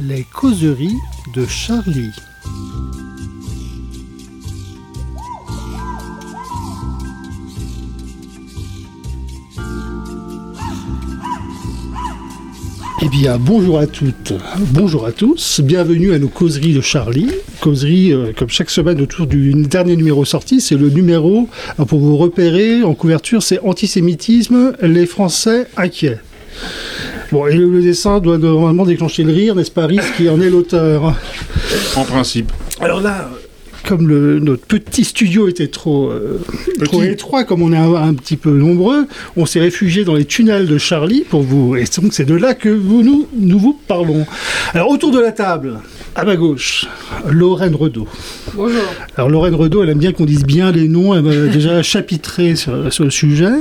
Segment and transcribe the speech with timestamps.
[0.00, 0.96] Les causeries
[1.34, 2.10] de Charlie.
[13.02, 14.34] Eh bien, bonjour à toutes,
[14.70, 17.30] bonjour à tous, bienvenue à nos causeries de Charlie.
[17.60, 21.48] Causerie, euh, comme chaque semaine, autour du dernier numéro sorti, c'est le numéro,
[21.80, 26.18] euh, pour vous repérer, en couverture, c'est Antisémitisme, les Français inquiets.
[27.30, 30.48] Bon, et le, dessin doit normalement déclencher le rire, n'est-ce pas, Rhys, qui en est
[30.48, 31.14] l'auteur
[31.96, 32.50] En principe.
[32.80, 33.28] Alors là,
[33.86, 36.40] comme le- notre petit studio était trop, euh,
[36.84, 39.06] trop étroit, comme on est un, un petit peu nombreux,
[39.36, 41.76] on s'est réfugié dans les tunnels de Charlie pour vous.
[41.76, 44.26] Et donc c'est de là que vous, nous, nous vous parlons.
[44.72, 45.80] Alors autour de la table,
[46.14, 46.86] à ma gauche,
[47.28, 48.08] Lorraine Renaud.
[48.54, 48.82] Bonjour.
[49.16, 52.56] Alors Lorraine Renaud, elle aime bien qu'on dise bien les noms, elle m'a déjà chapitré
[52.56, 53.52] sur, sur le sujet.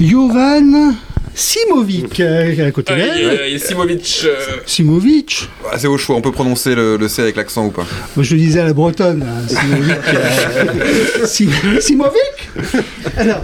[0.00, 0.94] Jovan
[1.38, 3.60] Simovic, euh, à côté d'elle.
[3.60, 4.22] Simovic.
[4.24, 4.34] euh,
[4.66, 7.86] Simovic, Ah, c'est au choix, on peut prononcer le, le C avec l'accent ou pas
[8.16, 9.96] Moi, je le disais à la bretonne, hein, Simovic.
[10.08, 12.14] euh, Sim- Simovic
[13.16, 13.42] alors,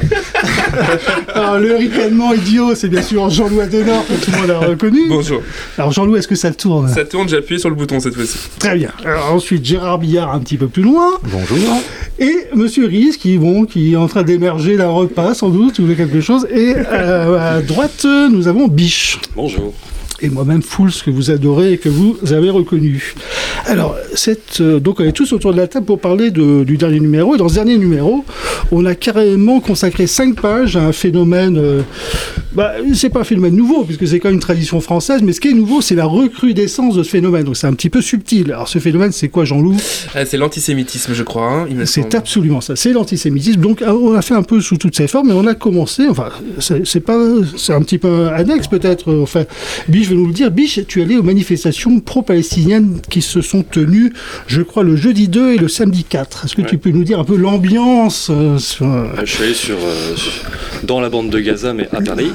[1.34, 5.00] alors, le ricanement idiot, c'est bien sûr Jean-Louis Adenor, que tout le monde a reconnu.
[5.08, 5.40] Bonjour.
[5.78, 6.88] Alors, Jean-Louis, est-ce que ça tourne?
[6.92, 8.38] Ça tourne, j'ai appuyé sur le bouton cette fois-ci.
[8.58, 8.90] Très bien.
[9.04, 11.10] Alors, ensuite, Gérard Billard, un petit peu plus loin.
[11.22, 11.58] Bonjour.
[12.18, 15.86] Et Monsieur Ries, qui, bon, qui est en train d'émerger d'un repas, sans doute, ou
[15.94, 16.46] quelque chose.
[16.50, 17.83] Et euh, à droite,
[18.30, 19.18] nous avons Biche.
[19.36, 19.74] Bonjour.
[20.24, 23.14] Et moi-même Fools que vous adorez et que vous avez reconnu.
[23.66, 26.76] Alors, cette, euh, donc on est tous autour de la table pour parler de- du
[26.76, 27.34] dernier numéro.
[27.34, 28.24] Et dans ce dernier numéro,
[28.72, 31.56] on a carrément consacré cinq pages à un phénomène.
[31.58, 31.82] euh,
[32.54, 35.40] bah, c'est pas un phénomène nouveau puisque c'est quand même une tradition française, mais ce
[35.40, 37.44] qui est nouveau, c'est la recrudescence de ce phénomène.
[37.44, 38.52] Donc c'est un petit peu subtil.
[38.52, 39.76] Alors ce phénomène, c'est quoi, Jean-Loup?
[40.14, 41.50] Ah, c'est l'antisémitisme, je crois.
[41.50, 43.60] hein, c'est absolument ça, c'est l'antisémitisme.
[43.60, 46.04] Donc euh, on a fait un peu sous toutes ses formes, mais on a commencé,
[46.08, 47.18] enfin c'est c'est pas,
[47.56, 49.10] c'est un petit peu annexe peut-être.
[49.10, 49.44] euh, Enfin,
[49.88, 50.50] Biche nous le dire.
[50.50, 54.12] Biche, tu es allé aux manifestations pro-palestiniennes qui se sont tenues,
[54.46, 56.44] je crois, le jeudi 2 et le samedi 4.
[56.44, 59.54] Est-ce que tu peux nous dire un peu l'ambiance euh, sur, euh, Je suis allé
[59.54, 60.32] sur, euh, sur-
[60.84, 62.30] dans la bande de Gaza, mais à Paris.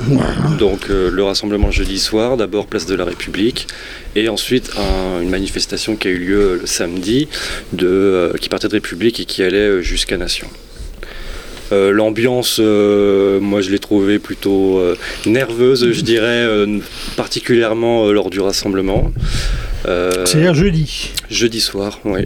[0.57, 3.67] Donc euh, le rassemblement jeudi soir, d'abord place de la République,
[4.15, 7.27] et ensuite un- une manifestation qui a eu lieu le samedi,
[7.73, 10.47] de, qui partait de République et qui allait jusqu'à Nation.
[11.71, 16.47] Euh, L'ambiance, euh, moi je l'ai trouvée plutôt euh, nerveuse, je dirais,
[17.15, 19.11] particulièrement lors du rassemblement.
[19.85, 21.11] C'est-à-dire jeudi.
[21.29, 22.21] jeudi soir, oui.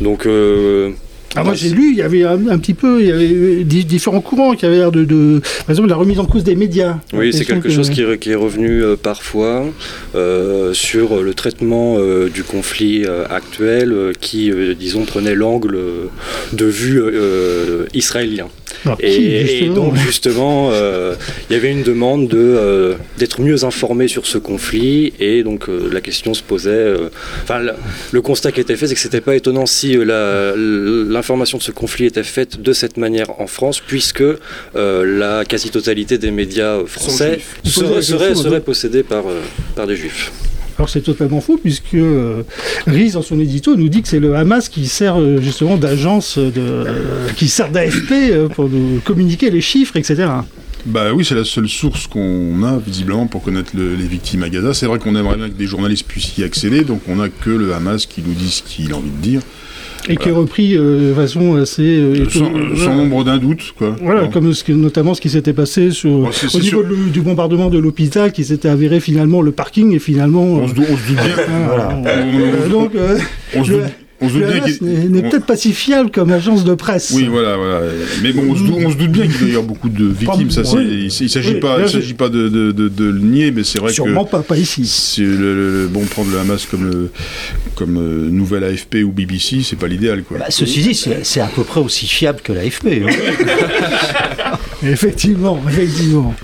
[0.00, 0.92] Donc, euh,
[1.34, 3.84] Ah, moi j'ai lu, il y avait un, un petit peu, il y avait di-
[3.84, 6.98] différents courants qui avaient l'air de, de- par exemple, la remise en cause des médias.
[7.14, 9.64] Oui, c'est quelque que- chose qui est, qui est revenu euh, parfois
[10.14, 15.76] euh, sur le traitement euh, du conflit euh, actuel euh, qui, euh, disons, prenait l'angle
[15.76, 16.04] euh,
[16.52, 18.48] de vue euh, israélien.
[18.98, 21.14] Qui, Et, donc justement, euh,
[21.48, 25.68] il y avait une demande de, euh, d'être mieux informé sur ce conflit et donc
[25.68, 26.70] euh, la question se posait.
[26.70, 27.08] euh,
[27.44, 27.60] Enfin,
[28.12, 31.62] le, constat qui était fait, c'est que c'était pas étonnant si euh, la- l'information de
[31.62, 34.36] ce conflit était faite de cette manière en France, puisque euh,
[34.74, 39.40] la quasi-totalité des médias français serait, serait, serait possédés par, euh,
[39.76, 40.32] par des juifs.
[40.78, 42.42] Alors c'est totalement faux puisque euh,
[42.88, 46.38] Riz dans son édito nous dit que c'est le Hamas qui sert euh, justement d'agence
[46.38, 50.28] de, euh, qui sert d'AFP euh, pour nous communiquer les chiffres, etc.
[50.86, 54.48] Bah oui, c'est la seule source qu'on a visiblement pour connaître le- les victimes à
[54.48, 54.74] Gaza.
[54.74, 57.50] C'est vrai qu'on aimerait bien que des journalistes puissent y accéder, donc on a que
[57.50, 59.40] le Hamas qui nous dit ce qu'il a envie de dire,
[60.08, 62.76] Et qui est repris euh, de façon assez euh, sans, étonnante.
[62.76, 63.94] sans nombre d'un doute, quoi.
[64.02, 64.30] Voilà, Bon.
[64.30, 67.78] comme ce notamment ce qui s'était passé sur, Bon, au niveau de- du bombardement de
[67.78, 70.42] l'hôpital, qui s'était avéré finalement le parking et finalement.
[70.44, 71.18] On se, doute bien.
[71.38, 72.02] euh, Voilà.
[72.06, 73.16] euh, On- donc, euh,
[73.56, 73.86] on se le- doute,
[74.22, 76.74] on se doute le bien Hamas qu'il n'est peut-être pas si fiable comme agence de
[76.74, 77.12] presse.
[77.14, 77.80] Oui, voilà, voilà.
[78.22, 80.04] Mais bon, on se, doute, on se doute bien qu'il doit y avoir beaucoup de
[80.06, 80.50] victimes.
[80.50, 81.08] Ça, c'est, Oui.
[81.10, 83.64] il, il s'agit Oui, pas, il s'agit pas de, de- de- de le nier, mais
[83.64, 84.86] c'est vrai Sûrement que pas, pas ici.
[84.86, 87.10] c'est le, le- le- bon prendre le Hamas comme le-
[87.74, 90.38] comme euh, nouvelle AFP ou BBC, c'est pas l'idéal, quoi.
[90.38, 92.86] Bah, ceci dit, c'est c'est à peu près aussi fiable que l'AFP.
[93.06, 94.56] Hein.
[94.84, 96.34] Effectivement, effectivement.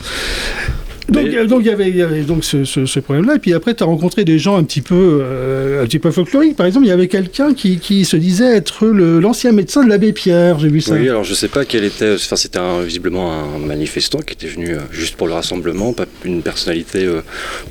[1.10, 3.36] Donc, Mais- euh, donc il y avait, il y avait donc ce, ce- ce problème-là,
[3.36, 6.10] et puis après tu as rencontré des gens un petit peu, euh, un petit peu
[6.10, 6.54] folkloriques.
[6.56, 10.12] Par exemple, il y avait quelqu'un qui, qui se disait être l'ancien médecin de l'abbé
[10.12, 10.58] Pierre.
[10.58, 10.94] J'ai vu ça.
[10.94, 12.14] Oui, alors je sais pas quel était.
[12.14, 16.42] Enfin, c'était visiblement un manifestant qui était venu euh, juste pour le rassemblement, pas une
[16.42, 17.20] personnalité euh,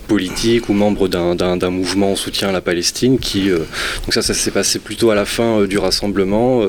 [0.07, 1.35] politique ou membre d'un-
[1.69, 3.19] mouvement en soutien à la Palestine.
[3.19, 6.61] Qui euh, donc ça, ça s'est passé plutôt à la fin du rassemblement.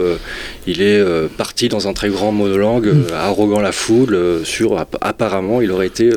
[0.67, 1.03] Il est
[1.39, 4.19] parti dans un très grand monologue, euh, arrogant la foule.
[4.45, 6.11] sur app- apparemment, il aurait été,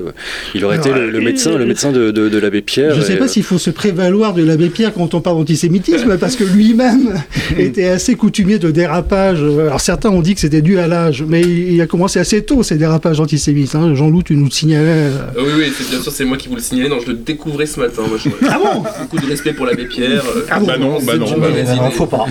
[0.55, 2.93] Il aurait été le, le médecin, le médecin de, de, de l'abbé Pierre.
[2.95, 5.37] Je ne sais pas euh, s'il faut se prévaloir de l'abbé Pierre quand on parle
[5.37, 7.21] d'antisémitisme, parce que lui-même
[7.57, 9.41] était assez coutumier de dérapages.
[9.43, 12.63] Alors certains ont dit que c'était dû à l'âge, mais il a commencé assez tôt
[12.63, 13.75] ces dérapages antisémites.
[13.75, 13.95] hein.
[13.95, 14.87] Jean-Loup, tu nous le signalais.
[14.87, 16.89] euh, Euh, oui, oui, c'est- bien sûr, c'est moi qui vous le signalais.
[16.89, 18.03] Non, je le découvrais ce matin.
[18.07, 18.29] Moi, je...
[18.49, 20.23] Ah bon Beaucoup de respect pour l'abbé Pierre.
[20.35, 21.91] euh, Ah bon Bah non, bah non, bah non.
[21.91, 22.25] faut pas.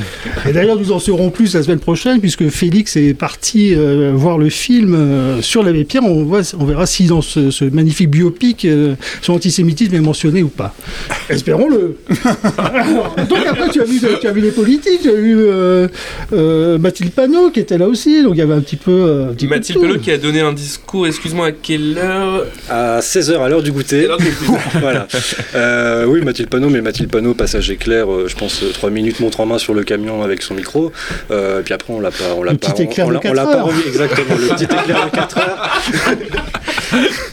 [0.49, 4.39] Et d'ailleurs, nous en saurons plus la semaine prochaine, puisque Félix est parti euh, voir
[4.39, 6.05] le film euh, sur l'abbé Pierre.
[6.05, 10.43] On, voit, on verra si dans ce, ce magnifique biopic, euh, son antisémitisme est mentionné
[10.43, 10.75] ou pas.
[11.29, 11.97] Espérons-le.
[13.29, 15.89] Donc après, tu as vu, tu as vu les politiques, tu as vu euh,
[16.33, 18.91] euh, Mathilde Panot qui était là aussi, donc il y avait un petit peu...
[18.91, 19.81] euh, un petit peu de Mathilde.
[19.81, 23.73] Pelot qui a donné un discours, excuse-moi, à quelle heure À 16h, à l'heure du
[23.73, 24.09] goûter.
[24.81, 25.07] Voilà.
[25.55, 29.41] Euh, oui, Mathilde Panot, mais Mathilde Panot, passage éclair, euh, je pense, 3 minutes, montre
[29.41, 30.93] en main sur le camion avec son micro.
[31.31, 32.35] Euh, et puis après, on l'a pas.
[32.37, 34.35] On l'a Le pas, petit éclair on, de l'a- on quatre l'a pas remis, exactement.
[34.39, 35.71] Le petit éclair de 4 heures.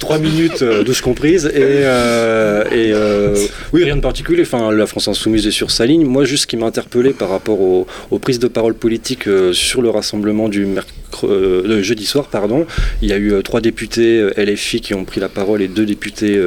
[0.08, 1.48] 3 minutes, euh, douche comprise.
[1.48, 3.36] Et, euh, euh,
[3.74, 4.44] oui, rien de particulier.
[4.44, 6.06] Enfin, la France Insoumise est sur sa ligne.
[6.06, 9.82] Moi, juste qui m'a interpellé par rapport aux, aux prises de parole politiques euh, sur
[9.82, 10.94] le rassemblement du mercredi,
[11.26, 12.66] euh, jeudi soir, pardon,
[13.02, 15.68] il y a eu euh, trois députés euh, LFI qui ont pris la parole et
[15.68, 16.40] deux députés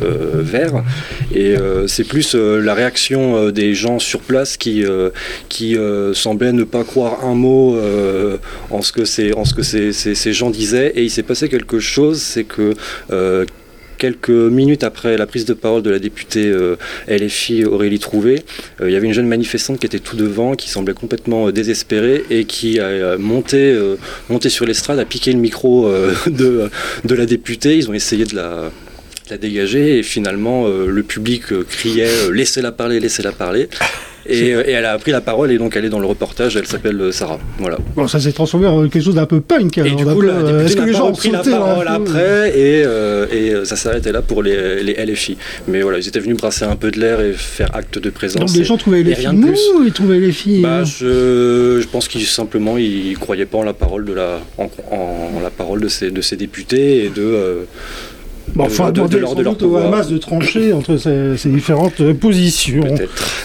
[0.00, 0.82] verts.
[1.34, 1.54] Et
[1.86, 4.84] c'est plus la réaction des gens sur place qui,
[6.12, 7.78] semblaient ne pas croire un mot
[8.70, 10.92] en ce que, ces, en ce que ces, gens disaient.
[10.94, 12.74] Et il s'est passé quelque chose, c'est que
[13.98, 16.76] quelques minutes après la prise de parole de la députée euh,
[17.08, 18.42] LFI Aurélie Trouvé,
[18.80, 21.52] euh, il y avait une jeune manifestante qui était tout devant, qui semblait complètement euh,
[21.52, 23.76] désespérée et qui a monté,
[24.48, 25.90] sur l'estrade, a piqué le micro
[26.26, 26.70] de,
[27.08, 27.76] la députée.
[27.76, 28.70] Ils ont essayé de la,
[29.38, 33.68] dégager et finalement le public criait laissez-la parler, laissez-la parler.
[34.28, 36.56] Et, euh, et elle a pris la parole et donc elle est dans le reportage,
[36.56, 37.38] elle s'appelle euh, Sarah.
[37.58, 37.78] Voilà.
[37.94, 39.78] Bon, ça s'est transformé en quelque chose d'un peu punk.
[39.78, 43.26] Et du coup, euh, Est-ce que les gens ont repris la parole après et, euh,
[43.32, 45.36] et ça s'arrêtait là pour les, les LFI.
[45.68, 48.40] Mais voilà, ils étaient venus brasser un peu de l'air et faire acte de présence.
[48.52, 50.62] Donc les gens trouvaient les filles mous, ils trouvaient les filles...
[50.62, 54.64] Bah, je, je pense qu'ils simplement ils croyaient pas en la parole de la en,
[54.90, 57.62] en- en la parole de ces de ces députés et de euh,
[58.56, 59.76] Bon, de- enfin, de- de sans de leur au.
[59.76, 62.84] Hamas de trancher entre ces, ces différentes euh, positions.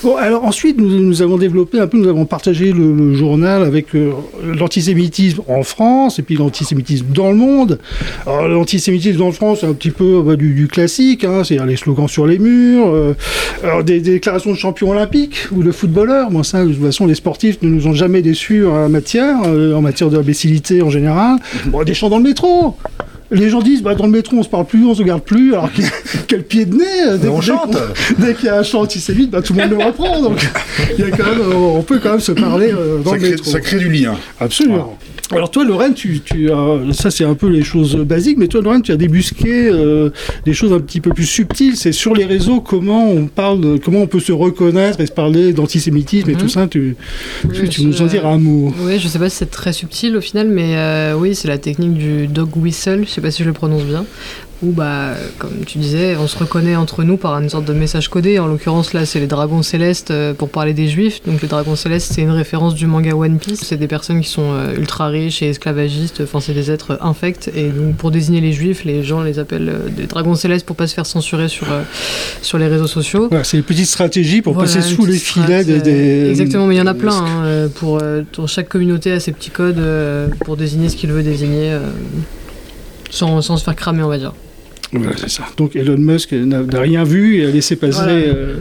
[0.03, 3.63] Bon, alors ensuite, nous, nous avons développé un peu, nous avons partagé le, le journal
[3.63, 4.11] avec euh,
[4.57, 7.79] l'antisémitisme en France et puis l'antisémitisme dans le monde.
[8.25, 11.75] Alors, l'antisémitisme en France, c'est un petit peu bah, du, du classique, hein, c'est-à-dire les
[11.75, 13.13] slogans sur les murs, euh,
[13.63, 16.31] alors des, des déclarations de champions olympiques ou de footballeurs.
[16.31, 19.75] Moi, ça, de toute façon, les sportifs ne nous ont jamais déçus en matière, euh,
[19.75, 21.37] en matière d'imbécilité en général.
[21.65, 22.77] Bon, des chants dans le métro.
[23.31, 25.53] Les gens disent, bah, dans le métro, on se parle plus, on se regarde plus,
[25.53, 25.85] alors quel,
[26.27, 27.77] quel pied de nez euh, dès, on chante.
[28.19, 30.21] dès qu'il y a un chant antisémite, bah, tout le monde le reprend.
[30.21, 30.45] Donc,
[30.97, 33.15] il y a quand même, euh, on peut quand même se parler euh, dans Ça
[33.15, 33.49] le crée, métro.
[33.51, 34.15] ça crée du lien.
[34.39, 34.97] Absolument.
[35.33, 38.61] Alors toi, Lorraine, tu, tu as, ça c'est un peu les choses basiques, mais toi,
[38.61, 40.09] Lorraine, tu as débusqué euh,
[40.45, 41.77] des choses un petit peu plus subtiles.
[41.77, 45.11] C'est sur les réseaux comment on parle, de- comment on peut se reconnaître et se
[45.13, 46.39] parler d'antisémitisme et Mhm.
[46.39, 46.67] tout ça.
[46.67, 46.95] Tu,
[47.45, 48.73] Oui, tu, tu nous en dire un mot.
[48.81, 51.57] Oui, je sais pas si c'est très subtil au final, mais euh, oui, c'est la
[51.57, 54.05] technique du dog whistle, je sais pas si je le prononce bien,
[54.63, 58.09] où, bah, comme tu disais, on se reconnaît entre nous par une sorte de message
[58.09, 58.37] codé.
[58.37, 61.21] En l'occurrence, là, c'est les dragons célestes euh, pour parler des juifs.
[61.25, 63.61] Donc, les dragons célestes, c'est une référence du manga One Piece.
[63.63, 67.49] C'est des personnes qui sont euh, ultra riches et esclavagistes, enfin, c'est des êtres infects.
[67.55, 70.75] Et donc, pour désigner les juifs, les gens les appellent euh, des dragons célestes pour
[70.75, 71.65] pas se faire censurer sur,
[72.43, 73.27] sur les réseaux sociaux.
[73.29, 76.75] Voilà, c'est une petite stratégie pour Voilà, passer sous les filets des, des- Exactement, mais
[76.75, 77.15] il y en a plein.
[77.25, 77.99] hein, pour,
[78.31, 79.81] pour chaque communauté a ses petits codes
[80.45, 81.77] pour désigner ce qu'il veut désigner.
[83.09, 84.33] sans, sans se faire cramer, on va dire.
[84.93, 85.43] Voilà, c'est ça.
[85.57, 88.11] Donc Elon Musk n'a rien vu et a laissé passer Voilà.
[88.13, 88.55] euh,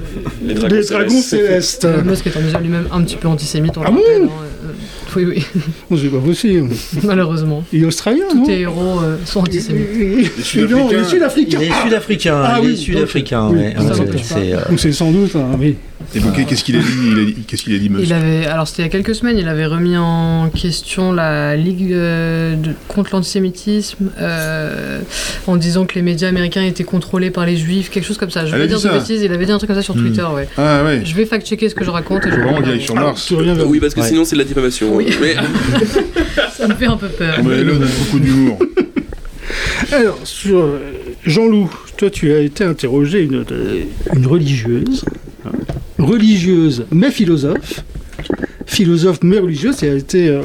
[0.45, 1.29] Les les dragons célestes.
[1.29, 1.85] célestes.
[1.85, 4.23] Elon Musk est en déjà lui-même un petit peu antisémite, on le Ah bon rappelle.
[4.25, 4.29] hein,
[4.65, 4.69] euh,
[5.17, 5.45] oui, oui,
[5.91, 6.69] Oh, c'est pas possible.
[7.05, 7.65] malheureusement.
[7.73, 9.87] Il est australien, Tous non les héros euh, sont antisémites.
[9.95, 10.21] Il
[10.95, 11.59] est sud-africain.
[11.61, 12.43] Il est sud-africain.
[12.45, 13.49] Ah il oui, est sud-africain.
[13.53, 13.61] oui,
[14.23, 15.77] c'est, euh, c'est sans doute, hein, oui.
[16.15, 18.47] Et donc, qu'est-ce qu'il a dit, il a dit- Qu'est-ce qu'il a dit, Il avait,
[18.47, 22.57] alors c'était il y a quelques semaines, il avait remis en question la Ligue euh,
[22.57, 25.01] de- contre l'antisémitisme euh,
[25.47, 28.47] en disant que les médias américains étaient contrôlés par les juifs, quelque chose comme ça.
[28.47, 29.95] Je vais dire dit de ça bêtises, il avait dit un truc comme ça sur
[29.95, 30.01] Hmm.
[30.07, 30.49] Twitter, ouais.
[30.57, 31.03] Ah ouais.
[31.05, 33.31] Je vais fact-checker ce que je raconte et je Faut vraiment direction Mars.
[33.33, 34.09] Reviens vers Oui, parce que Ouais.
[34.09, 34.95] sinon c'est de la diffamation.
[35.01, 35.15] Oui.
[35.21, 35.35] Mais-
[36.57, 37.39] Ça me fait un peu peur.
[37.45, 38.59] Mais Elon a beaucoup d'humour.
[39.93, 40.79] Alors, sur euh,
[41.27, 43.83] Jean-Loup, toi, tu as été interrogé une, euh,
[44.15, 45.05] une religieuse,
[45.47, 45.51] hein,
[45.99, 47.81] religieuse mais philosophe,
[48.67, 50.41] philosophe mais religieuse, et a été euh,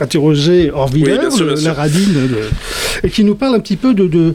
[0.00, 1.54] interrogée Orviller, Oui, sûr.
[1.64, 4.34] la radine, de- et qui nous parle un petit peu de, de-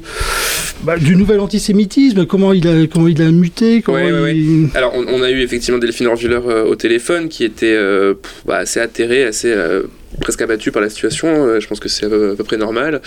[0.83, 4.69] bah, du nouvel antisémitisme, comment il a, comment il a muté, comment Ouais, ouais, il...
[4.75, 8.43] Alors, on, on a eu effectivement Delphine Orviller euh, au téléphone qui était euh, pff,
[8.45, 9.83] bah, assez atterrée, assez euh,
[10.21, 13.01] presque abattu par la situation, euh, je pense que c'est à, peu- près normal,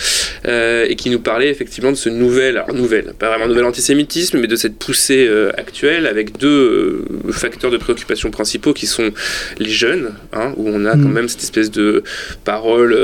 [0.47, 4.39] euh, et qui nous parlait effectivement de ce nouvel, alors nouvelle, pas vraiment nouvel antisémitisme,
[4.39, 9.11] mais de cette poussée euh, actuelle avec deux facteurs de préoccupation principaux qui sont
[9.59, 11.13] les jeunes, hein, où on a quand Mm.
[11.13, 12.03] même cette espèce de
[12.45, 12.95] parole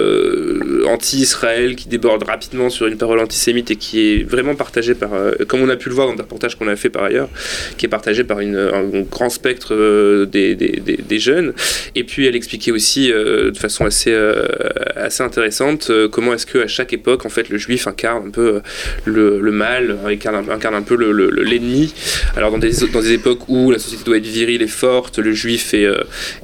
[0.87, 5.11] anti-Israël qui déborde rapidement sur une parole antisémite et qui est vraiment partagée par,
[5.49, 7.29] comme on a pu le voir dans des reportages qu'on a fait par ailleurs,
[7.77, 9.75] qui est partagée par une, un grand spectre
[10.27, 11.53] des, des- des- des jeunes.
[11.95, 14.47] Et puis elle expliquait aussi de façon assez, euh,
[14.97, 18.31] assez intéressante euh, comment est-ce que à chaque époque en fait le juif incarne un
[18.31, 18.61] peu euh,
[19.05, 21.93] le, le mal, incarne, un- incarne un peu le- le- le- l'ennemi.
[22.37, 25.33] Alors dans des, dans des époques où la société doit être virile et forte, le
[25.33, 25.89] juif est,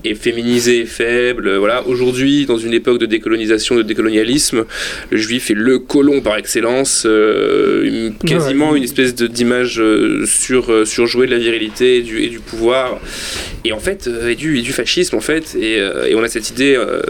[0.05, 1.57] est féminisé et faible.
[1.57, 1.87] Voilà.
[1.87, 4.65] Aujourd'hui, dans une époque de décolonisation, de décolonialisme,
[5.11, 8.79] le juif est le colon par excellence, euh, quasiment Ouais.
[8.79, 9.81] une espèce d'image
[10.27, 13.01] sur, surjouée de la virilité et du, et du pouvoir
[13.65, 15.77] et en fait et du, et du fascisme en fait et,
[16.09, 17.01] et on a cette idée euh,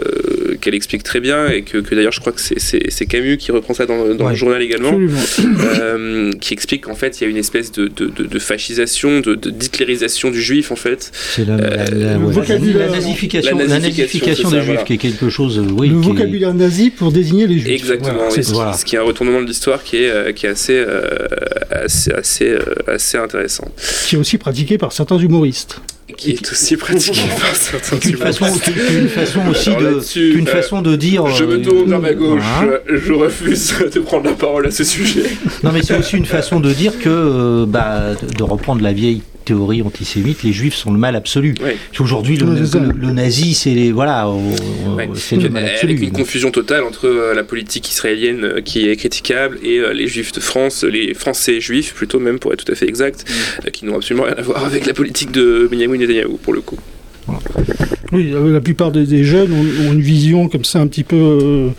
[0.61, 3.73] qu'elle explique très bien et que, que d'ailleurs je crois que c'est- Camus qui reprend
[3.73, 4.31] ça dans, dans Ouais.
[4.31, 4.97] le journal également
[5.79, 9.19] euh, qui explique qu'en fait il y a une espèce de, de, de- de fascisation
[9.19, 14.83] de d'hitlérisation du juif en fait C'est la, la- ouais, la nazification, des juifs, voilà.
[14.83, 17.73] qui est quelque chose, euh, oui, le est- vocabulaire nazi pour désigner les juifs.
[17.73, 18.51] Exactement, Voilà, oui, c'est ce, ça.
[18.53, 18.73] qui- Voilà.
[18.73, 21.07] ce qui est un retournement de l'histoire qui est, euh, qui est assez, euh,
[21.71, 23.67] assez, assez, euh, assez intéressant.
[24.07, 25.81] Qui est aussi pratiqué par certains humoristes.
[26.17, 31.25] Qui est aussi pratiqué par certains Qu'une façon, façon aussi de, façon dire.
[31.27, 32.79] Je me euh, tourne vers ma gauche, voilà.
[32.87, 35.23] je refuse de prendre la parole à ce sujet.
[35.63, 39.23] Non, mais c'est aussi une façon de dire que, euh, bah, de reprendre la vieille
[39.45, 41.55] théorie antisémite, les juifs sont le mal absolu.
[41.99, 45.09] Aujourd'hui, le, nazi, c'est les, voilà, Ouais.
[45.15, 45.93] c'est le mal absolu.
[45.93, 49.93] Avec une confusion totale entre euh, la politique israélienne euh, qui est critiquable et euh,
[49.93, 53.25] les juifs de France, les français juifs plutôt même pour être tout à fait exact,
[53.65, 56.61] euh, qui n'ont absolument rien à voir avec la politique de Benjamin Netanyahu pour le
[56.61, 56.77] coup.
[58.11, 61.03] Oui, euh, la plupart des, des jeunes ont, ont une vision comme ça un petit
[61.03, 61.69] peu euh,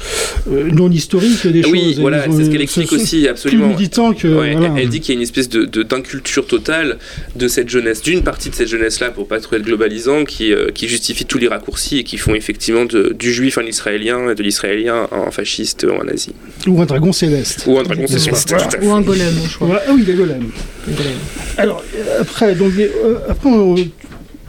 [0.72, 2.00] non historique des oui, choses.
[2.00, 3.68] voilà, Ils ont- c'est ce qu'elle explique aussi, Plus absolument.
[3.68, 4.26] militant que.
[4.26, 4.74] Ouais, voilà.
[4.76, 6.98] Elle dit qu'il y a une espèce de de- d'inculture totale
[7.36, 10.70] de cette jeunesse, d'une partie de cette jeunesse-là, pour pas trop être globalisant, qui, euh,
[10.74, 14.34] qui justifie tous les raccourcis et qui font effectivement de- du juif un israélien et
[14.34, 16.30] de l'israélien un fasciste ou un nazi.
[16.66, 17.64] Ou un dragon céleste.
[17.66, 18.18] Ou un dragon Voilà.
[18.22, 18.48] céleste.
[18.50, 18.64] Voilà.
[18.64, 18.86] tout à fait.
[18.86, 19.66] Ou un golem, je crois.
[19.68, 19.82] Voilà.
[19.88, 20.50] Ah oui, les golems.
[20.88, 21.12] Golem.
[21.56, 23.76] Alors, euh, après, donc, euh, après on-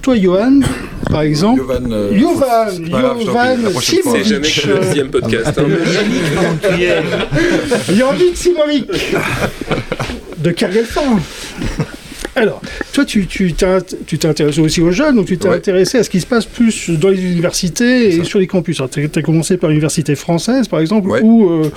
[0.07, 0.61] toi, Johan,
[1.11, 1.59] par exemple.
[1.59, 2.69] Yovan, euh, Jovan,
[3.25, 4.13] Jovan fois.
[4.15, 5.47] C'est jamais que le dixième podcast.
[5.47, 5.51] hein.
[5.57, 5.83] Appelle-le
[7.93, 8.89] Yannick, Simovic
[10.37, 11.19] de Kergelfan.
[12.37, 12.61] Alors,
[12.93, 13.27] toi, tu
[14.23, 15.55] intéressé aussi aux jeunes, donc tu t'es Ouais.
[15.55, 18.81] intéressé à ce qui se passe plus dans les universités et sur les campus.
[18.91, 21.21] Tu as, commencé par l'université française, par exemple, Ouais.
[21.23, 21.71] où euh,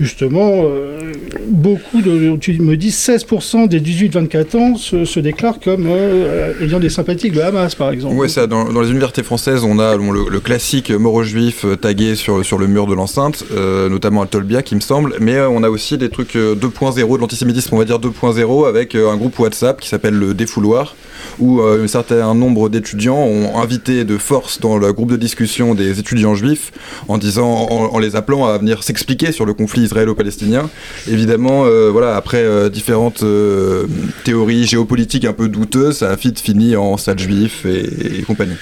[0.00, 1.12] justement, euh,
[1.48, 6.78] beaucoup de, tu me dis, 16% des 18-24 ans se, se déclarent comme euh, ayant
[6.80, 8.14] des sympathies de Hamas, par exemple.
[8.14, 11.64] Ouais, ça, dans, dans les universités françaises, on a bon, le, le classique moro juif
[11.64, 13.44] euh, tagué sur, sur le mur de l'enceinte,
[13.90, 17.20] notamment à Tolbiac, il me semble, mais on a aussi des trucs euh, 2.0 de
[17.20, 20.94] l'antisémitisme, on va dire 2.0, avec un groupe WhatsApp qui s'appelle le Défouloir,
[21.38, 25.74] où euh, un certain nombre d'étudiants ont invité de force dans le groupe de discussion
[25.74, 26.72] des étudiants juifs,
[27.08, 30.68] en disant, en, en les appelant à venir s'expliquer sur le conflit israélo-palestinien.
[31.08, 33.86] Évidemment, euh, voilà, après euh, différentes euh,
[34.24, 38.56] théories géopolitiques un peu douteuses, ça a vite fini en stade juif et, et compagnie.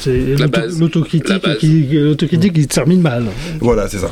[0.00, 0.34] C'est
[0.78, 3.26] l'autocritique qui, l'autocritique qui termine mal.
[3.60, 4.10] Voilà, c'est ça.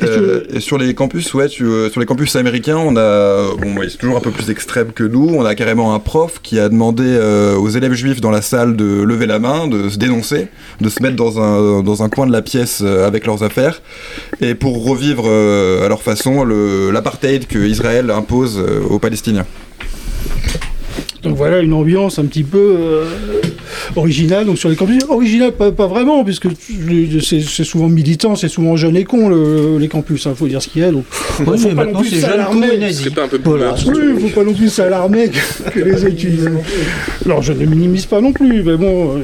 [0.00, 3.76] Que- Euh, et sur les campus, ouais, euh, sur les campus américains, on a, bon,
[3.76, 5.28] ouais, c'est toujours un peu plus extrême que nous.
[5.34, 8.76] On a carrément un prof qui a demandé euh, aux élèves juifs dans la salle
[8.76, 10.48] de lever la main, de se dénoncer,
[10.80, 13.82] de se mettre dans un dans un coin de la pièce avec leurs affaires,
[14.40, 19.46] et pour revivre à leur façon l'apartheid que Israël impose aux Palestiniens.
[21.22, 23.04] Donc voilà une ambiance un petit peu euh,
[23.94, 24.46] originale.
[24.46, 26.48] Donc sur les campus, originale pas, pas vraiment, puisque
[27.22, 30.26] c'est c'est souvent militant, c'est souvent jeune et con le- les campus.
[30.30, 30.90] Il faut dire ce qu'il y a.
[30.90, 31.04] Donc
[31.46, 32.68] Oui, faut pas non plus c'est jeune s'alarmer.
[32.68, 33.02] con et Ce nazi.
[33.04, 33.74] serait pas un peu Voilà.
[33.86, 36.62] Oui, il faut pas non plus s'alarmer que, que les étudiants.
[37.26, 39.16] Alors je ne minimise pas non plus, mais bon.
[39.18, 39.20] euh,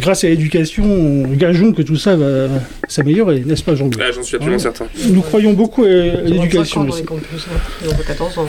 [0.00, 2.48] grâce à l'éducation, gageons que tout ça va
[2.88, 3.96] s'améliorer, n'est-ce pas Jean-Louis?
[4.00, 4.62] Ah, J'en suis absolument Ouais.
[4.62, 4.86] certain.
[5.10, 7.00] Nous croyons beaucoup à Ils ont 25 l'éducation ans dans ici.
[7.00, 7.58] les campus, hein.
[7.84, 8.48] Ils ont pas 14 ans.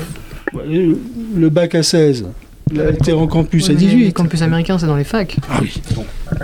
[0.55, 2.25] Le bac à 16,
[2.73, 4.13] l'alter en campus à Ouais, mais Les 18.
[4.13, 5.37] campus américains, c'est dans les facs.
[5.49, 5.73] Ah oui.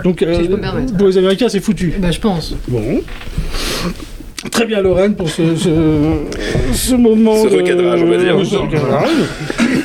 [0.04, 1.92] Donc, euh, Si je pour les Américains, c'est foutu.
[1.98, 2.54] Bah, je pense.
[2.68, 3.00] Bon.
[4.50, 5.70] Très bien, Lorraine, pour ce, ce,
[6.72, 7.42] ce moment.
[7.42, 8.46] Ce de- recadrage, on va dire.
[8.46, 9.08] ce recadrage.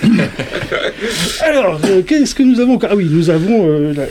[1.42, 3.68] Alors, euh, qu'est-ce que nous avons Ah oui, nous avons.
[3.68, 4.06] euh, la-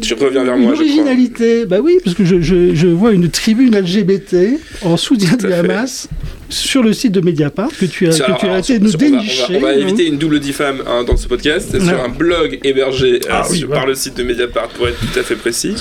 [0.00, 0.80] Tu reviens vers moi, je.
[0.80, 1.66] L'originalité.
[1.66, 5.46] Bah oui, parce que je, je, je vois une tribune LGBT en soutien à du
[5.46, 6.08] fait.
[6.52, 8.82] Sur le site de Mediapart que tu as, Sur- que tu as alors, été sur-
[8.82, 9.56] nous sur- on va- on va- dénicher.
[9.56, 9.72] On va, hein.
[9.78, 12.04] éviter une double diffame hein, dans ce podcast sur Ah.
[12.04, 13.80] un blog hébergé euh, Ah oui, sur- voilà.
[13.82, 15.74] par le site de Mediapart pour être tout à fait précis.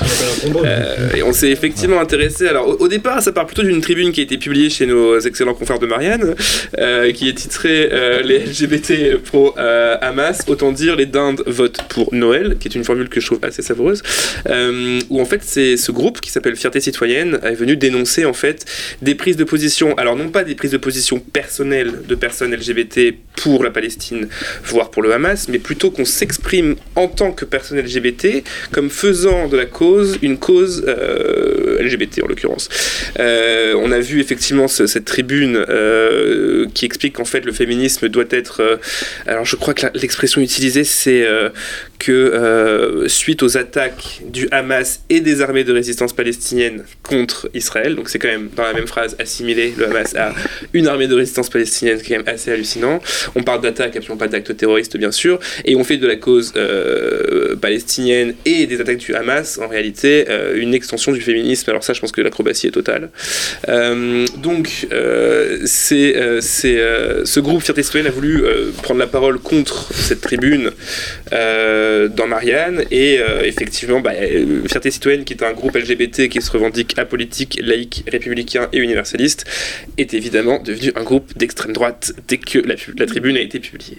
[0.65, 2.47] Euh, et on s'est effectivement intéressé.
[2.47, 5.19] Alors au, au départ, ça part plutôt d'une tribune qui a été publiée chez nos
[5.19, 6.35] excellents confrères de Marianne,
[6.79, 11.81] euh, qui est titrée euh, Les LGBT pro euh, Hamas, autant dire les dindes votent
[11.89, 14.01] pour Noël, qui est une formule que je trouve assez savoureuse.
[14.49, 18.33] euh, où en fait c'est ce groupe qui s'appelle Fierté citoyenne est venu dénoncer en
[18.33, 18.65] fait
[19.01, 19.93] des prises de position.
[19.97, 24.27] Alors non pas des prises de position personnelles de personnes LGBT pour la Palestine,
[24.63, 29.48] voire pour le Hamas, mais plutôt qu'on s'exprime en tant que personne LGBT comme faisant
[29.48, 32.70] de la cause une cause euh, LGBT en l'occurrence.
[33.20, 38.08] Euh, on a vu effectivement ce- cette tribune euh, qui explique qu'en fait le féminisme
[38.08, 38.80] doit être.
[39.25, 41.25] alors je crois que l'expression utilisée c'est
[41.98, 48.10] que suite aux attaques du Hamas et des armées de résistance palestiniennes contre Israël, donc
[48.10, 50.34] c'est quand même dans la même phrase assimilé le Hamas à
[50.74, 53.01] une armée de résistance palestinienne, c'est quand même assez hallucinant.
[53.36, 56.53] On parle d'attaques, absolument pas d'actes terroristes bien sûr, et on fait de la cause
[56.55, 61.70] euh, palestinienne et des attaques du Hamas en réalité euh, une extension du féminisme.
[61.70, 63.10] Alors ça, je pense que l'acrobatie est totale.
[63.70, 64.88] Euh, donc,
[65.65, 66.79] c'est, c'est,
[67.25, 68.43] ce groupe Fierté Citoyenne a voulu
[68.81, 70.72] prendre la parole contre cette tribune
[71.31, 72.84] dans Marianne.
[72.91, 74.13] Et effectivement, bah,
[74.67, 79.46] Fierté Citoyenne, qui est un groupe LGBT qui se revendique apolitique, laïque, républicain et universaliste,
[79.98, 83.97] est évidemment devenu un groupe d'extrême droite dès que la, tribune a été publiée.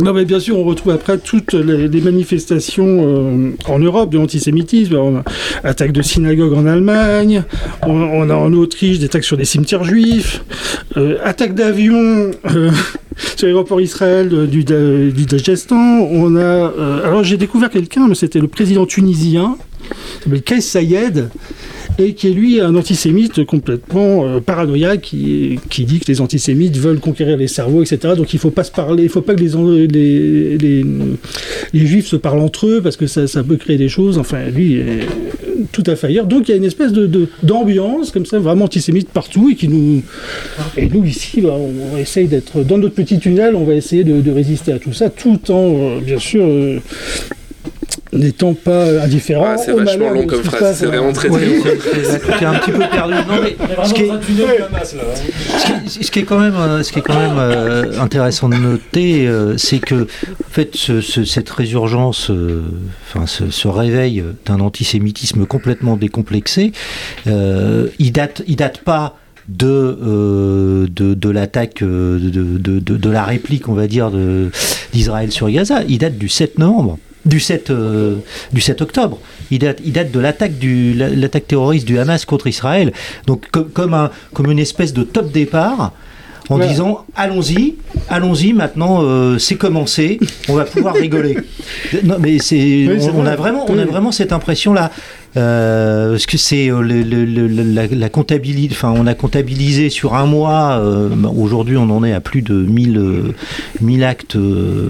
[0.00, 4.94] Non, mais bien sûr, on retrouve après toutes les, manifestations euh, en Europe de l'antisémitisme.
[4.96, 5.24] On a
[5.64, 7.42] attaque de synagogue en Allemagne,
[7.82, 10.42] on, a en Autriche des attaques sur des cimetières juifs,
[10.96, 12.70] euh, attaque d'avions euh,
[13.36, 15.76] sur l'aéroport Israël euh, du, Da- du Dagestan.
[15.76, 19.56] On a, euh, alors j'ai découvert quelqu'un, mais c'était le président tunisien,
[19.90, 21.30] il s'appelle Kais Sayed,
[21.98, 26.76] et qui est lui un antisémite complètement euh, paranoïaque, qui, qui dit que les antisémites
[26.76, 28.14] veulent conquérir les cerveaux, etc.
[28.16, 30.84] Donc il faut pas se parler, il faut pas que les, les,
[31.72, 34.18] les, juifs se parlent entre eux parce que ça, ça peut créer des choses.
[34.18, 34.80] Enfin, lui
[35.72, 36.26] tout à fait ailleurs.
[36.26, 39.68] Donc il y a une espèce de d'ambiance comme ça, vraiment antisémite partout, et qui
[39.68, 40.02] nous
[40.76, 44.20] et nous ici, bah, on, essaye d'être dans notre petit tunnel, on va essayer de,
[44.20, 46.44] de résister à tout ça, tout en euh, bien sûr.
[46.44, 46.78] euh,
[48.12, 49.44] N'étant pas indifférent.
[49.50, 51.52] Ah, c'est vachement long comme ce qui se phrase, c'est vraiment très très long.
[52.40, 53.14] est un petit peu perdu.
[53.14, 54.10] Non, mais ce qui est-
[55.58, 55.66] ce
[55.98, 58.56] qui, ce qui est quand même, euh, ce qui est quand même euh, intéressant de
[58.56, 62.62] noter, euh, c'est que en fait, ce- ce- cette résurgence, euh,
[63.08, 66.72] enfin, ce, ce réveil d'un antisémitisme complètement décomplexé,
[67.28, 69.16] euh, il date, il date pas
[69.48, 74.10] de, euh, de, de l'attaque, de, de, de, de la réplique, on va dire,
[74.92, 75.82] d'Israël sur Gaza.
[75.88, 76.98] Il date du 7 novembre.
[77.26, 78.16] Du 7, euh,
[78.52, 79.18] du 7 octobre.
[79.50, 82.92] Il date, il date de l'attaque du la- l'attaque terroriste du Hamas contre Israël.
[83.26, 85.92] Donc comme, comme, un, comme une espèce de top départ
[86.48, 87.76] en disant allons-y,
[88.08, 91.36] allons-y maintenant euh, c'est commencé, on va pouvoir rigoler.
[92.04, 92.56] Non mais c'est
[92.88, 94.90] Oui, on, a vraiment on a vraiment cette impression là
[95.36, 99.88] euh, parce que c'est euh, le, le- le- la, la comptabilité, enfin on a comptabilisé
[99.90, 100.78] sur un mois.
[100.80, 103.34] euh, bah, Aujourd'hui, on en est à plus de 1000 euh,
[103.80, 104.88] 1000 actes, euh,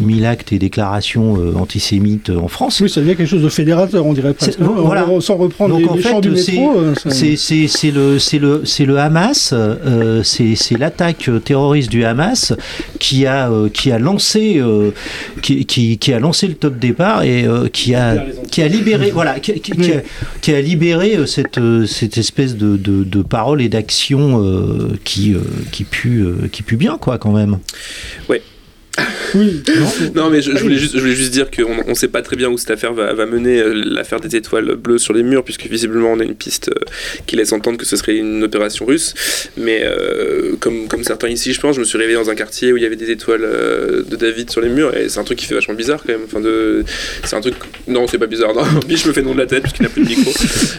[0.00, 2.80] 1000 actes et déclarations antisémites en France.
[2.80, 4.54] Oui, ça devient quelque chose de fédérateur, on dirait presque.
[4.58, 5.08] C'est- voilà.
[5.08, 6.94] On- Sans reprendre Donc les, en les fait, du c'est- métro.
[6.94, 12.54] ça- c'est le c'est le c'est le Hamas, euh, c'est l'attaque terroriste du Hamas
[13.02, 14.92] qui a euh, qui a lancé euh,
[15.42, 19.10] qui, qui, qui a lancé le top départ et euh, qui a qui a libéré
[19.10, 20.00] voilà qui, qui- qui a,
[20.40, 24.96] qui a libéré euh, cette euh, cette espèce de de, de parole et d'action euh,
[25.04, 25.40] qui euh,
[25.72, 27.58] qui pue euh, qui pue bien quoi quand même.
[28.30, 28.38] Oui,
[30.14, 32.36] Non, mais je, je voulais juste, je voulais juste dire qu'on ne sait pas très
[32.36, 35.44] bien où cette affaire va, va mener, euh, l'affaire des étoiles bleues sur les murs,
[35.44, 36.84] puisque visiblement on a une piste euh,
[37.26, 39.14] qui laisse entendre que ce serait une opération russe.
[39.56, 42.72] Mais euh, comme, comme certains ici, je pense, je me suis réveillé dans un quartier
[42.72, 45.24] où il y avait des étoiles euh, de David sur les murs, et c'est un
[45.24, 46.22] truc qui fait vachement bizarre quand même.
[46.26, 46.84] Enfin, de,
[47.24, 47.54] c'est un truc.
[47.88, 48.64] Non, c'est pas bizarre, non.
[48.86, 50.32] Biche me fait le nom de la tête, puisqu'il n'a plus de micro.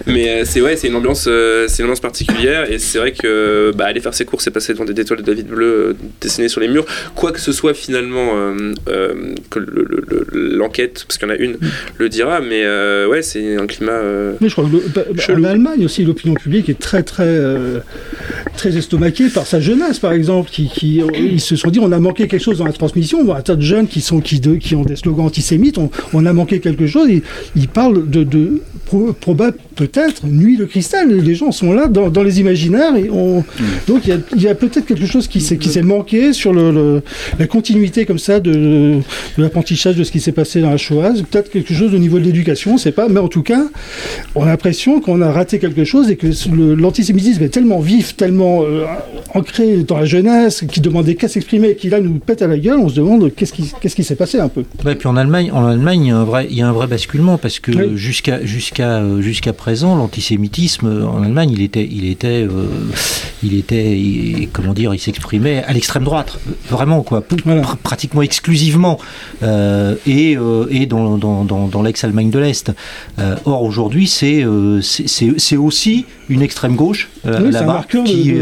[0.05, 3.71] Mais euh, c'est ouais, c'est une ambiance, c'est une ambiance particulière, et c'est vrai que
[3.75, 6.61] bah, aller faire ses courses et passer devant des étoiles de David bleues dessinées sur
[6.61, 9.13] les murs, quoi que ce soit finalement euh, euh,
[9.49, 11.57] que le- le- le- l'enquête, parce qu'il y en a une,
[11.97, 13.99] le dira, mais euh, ouais, c'est un climat.
[14.41, 17.39] Mais je crois que le- bah, bah, en Allemagne aussi, l'opinion publique est très très
[18.57, 21.99] très estomaquée par sa jeunesse, par exemple, qui, qui ils se sont dit on a
[21.99, 23.19] manqué quelque chose dans la transmission.
[23.19, 25.77] On voit un tas de jeunes qui sont qui, de- qui ont des slogans antisémites.
[25.77, 27.07] On, on a manqué quelque chose.
[27.09, 27.21] Ils,
[27.55, 28.61] ils parlent de, de
[29.19, 31.09] probable peut-être Nuit de cristal.
[31.09, 33.43] Les gens sont là dans, les imaginaires et on...
[33.87, 37.01] Donc il y a, peut-être quelque chose qui s'est manqué sur le,
[37.39, 38.99] la continuité comme ça de,
[39.37, 41.13] l'apprentissage de ce qui s'est passé dans la Shoah.
[41.29, 43.07] Peut-être quelque chose au niveau de l'éducation, c'est pas.
[43.09, 43.65] Mais en tout cas,
[44.35, 46.27] on a l'impression qu'on a raté quelque chose et que
[46.75, 48.85] l'antisémitisme est tellement vif, tellement euh,
[49.33, 52.79] ancré dans la jeunesse, qui demandait qu'à s'exprimer, qui là nous pète à la gueule.
[52.79, 54.63] On se demande qu'est-ce qui qu'est-ce qui s'est passé un peu.
[54.85, 56.73] Ouais, puis en Allemagne, en Allemagne, il y a un vrai, il y a un
[56.73, 61.87] vrai basculement parce que jusqu'à jusqu'à euh, jusqu'à présent, l'antisémitisme euh, en Allemagne, il était
[61.89, 62.47] il était
[63.43, 67.23] il était comment dire, il s'exprimait à l'extrême droite, vraiment quoi,
[67.83, 68.99] pratiquement exclusivement
[69.41, 70.37] et
[70.69, 72.71] et dans dans, dans, dans l'ex-Allemagne de l'Est.
[73.45, 74.45] or aujourd'hui, c'est
[74.81, 78.33] c'est aussi une extrême gauche là-bas qui,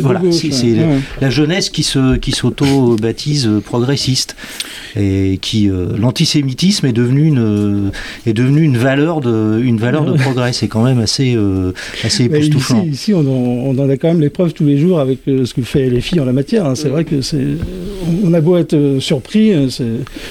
[0.00, 0.76] voilà, c'est
[1.20, 4.36] la jeunesse qui se qui s'auto baptise progressiste
[4.96, 7.90] et qui euh, l'antisémitisme est devenu une
[8.26, 10.52] est devenu une valeur de une valeur de progrès.
[10.52, 11.72] C'est quand même assez euh,
[12.04, 12.84] assez époustouflant.
[12.84, 15.62] Ici, on, en, on, a quand même l'épreuve tous les jours avec euh, ce que
[15.62, 16.66] fait les filles en la matière.
[16.66, 16.74] Hein.
[16.74, 17.44] C'est vrai que c'est
[18.22, 19.52] on a beau être surpris,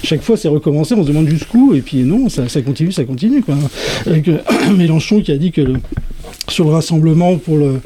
[0.03, 3.03] chaque fois c'est recommencé, on se demande jusqu'où et puis non, ça, ça continue, ça
[3.03, 3.55] continue quoi.
[4.05, 4.29] Avec
[4.77, 5.61] Mélenchon qui a dit que
[6.49, 7.79] sur le rassemblement pour le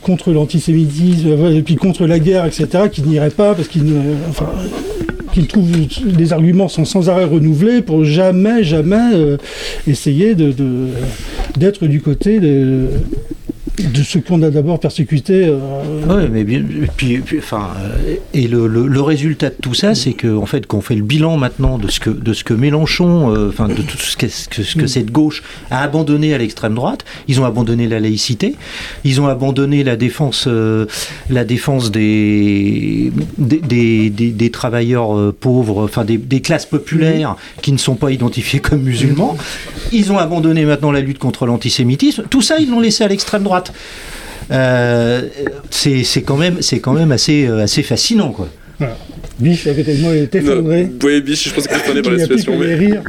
[0.00, 3.84] contre l'antisémitisme et puis contre la guerre, etc., qui n'irait pas parce qu'il
[5.32, 5.68] qu'il trouve
[6.16, 9.36] les arguments sont sans arrêt renouvelés pour jamais, jamais euh,
[9.86, 12.88] essayer d'être du côté de,
[13.82, 15.46] de ce qu'on a d'abord persécuté.
[15.46, 15.58] Euh,
[16.08, 16.62] oui, mais bien,
[16.96, 20.80] puis, enfin, euh, et le, le, résultat de tout ça, c'est qu'en en fait, qu'on
[20.80, 23.98] fait le bilan maintenant de ce que, de ce que Mélenchon, euh, enfin, de tout
[23.98, 24.88] ce que, ce que mm.
[24.88, 28.56] cette gauche a abandonné à l'extrême droite, ils ont abandonné la laïcité,
[29.04, 30.48] ils ont abandonné la défense,
[31.30, 37.60] la défense des, des, des, des, travailleurs pauvres, enfin, des, des, classes populaires mm.
[37.62, 39.36] qui ne sont pas identifiées comme musulmans,
[39.92, 43.42] ils ont abandonné maintenant la lutte contre l'antisémitisme, tout ça, ils l'ont laissé à l'extrême
[43.42, 43.65] droite.
[44.50, 45.22] Euh,
[45.70, 48.34] c'est quand même, assez, euh, fascinant.
[49.38, 50.88] Biche à côté de moi est effondré.
[51.02, 52.58] Oui, Biche, je pense qu'il est dans la situation.
[52.58, 52.74] Mais...
[52.74, 53.02] Rire,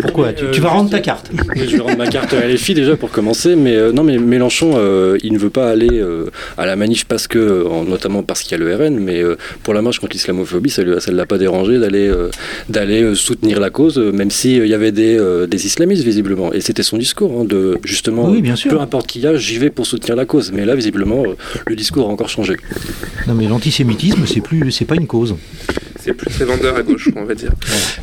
[0.00, 3.10] pourquoi tu, vas rendre ta carte Je vais rendre ma carte à LFI déjà pour
[3.10, 6.76] commencer, mais euh, non, mais Mélenchon, euh, il ne veut pas aller euh, à la
[6.76, 9.22] manif parce que, notamment parce qu'il y a le RN, mais
[9.64, 12.12] pour la marche contre l'islamophobie, ça ne l'a pas dérangé d'aller
[12.68, 16.52] d'aller soutenir la cause, même s'il y avait des, des, islamistes visiblement.
[16.52, 18.70] Et c'était son discours, hein, de justement, oui, bien sûr.
[18.70, 20.52] peu importe qui y a, j'y vais pour soutenir la cause.
[20.52, 21.24] Mais là, visiblement,
[21.66, 22.56] le discours a encore changé.
[23.26, 25.34] Non, mais l'antisémitisme, c'est plus, c'est pas une cause
[26.02, 27.52] c'est plus très vendeur à gauche, on va dire.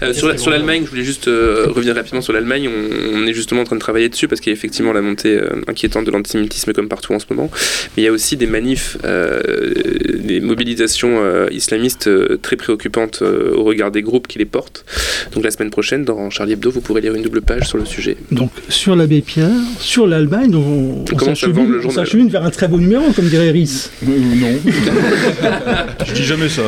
[0.04, 2.70] Euh, sur l'Allemagne, je voulais juste euh, revenir rapidement sur l'Allemagne.
[2.70, 5.36] On, est justement en train de travailler dessus parce qu'il y a effectivement la montée
[5.36, 7.50] euh, inquiétante de l'antisémitisme comme partout en ce moment.
[7.96, 12.10] Mais il y a aussi des manifs, des mobilisations islamistes
[12.42, 14.86] très préoccupantes au regard des groupes qui les portent.
[15.34, 17.86] Donc la semaine prochaine, dans Charlie Hebdo, vous pourrez lire une double page sur le
[17.86, 18.18] sujet.
[18.32, 23.26] Donc sur l'abbé Pierre, sur l'Allemagne, on, on s'achemine vers un très beau numéro, comme
[23.26, 23.90] dirait Rhys.
[24.02, 24.60] non.
[26.06, 26.64] je dis jamais ça.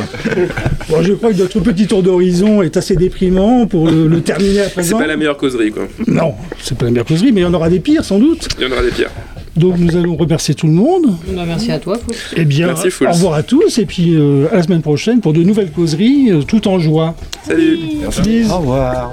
[0.88, 4.68] Bon, je crois que notre petit tour d'horizon est assez déprimant pour le, terminer à
[4.68, 4.96] présent.
[4.96, 5.84] C'est pas la meilleure causerie, quoi.
[6.06, 8.48] Non, c'est pas la meilleure causerie, mais il y en aura des pires, sans doute.
[8.58, 9.10] Il y en aura des pires.
[9.54, 11.14] Donc nous allons remercier tout le monde.
[11.46, 12.14] merci à toi, Fouls.
[12.36, 15.42] Eh bien, au revoir à tous et puis euh, à la semaine prochaine pour de
[15.42, 17.14] nouvelles causeries, euh, tout en joie.
[17.46, 17.78] Salut.
[18.00, 18.44] Merci.
[18.50, 19.12] Au revoir.